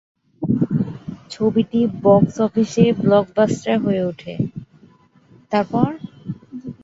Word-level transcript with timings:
ছবিটি 1.31 1.79
বক্স 2.03 2.35
অফিসে 2.41 2.85
ব্লকবাস্টার 3.01 3.75
হয়ে 3.85 4.01
ওঠে। 4.05 4.33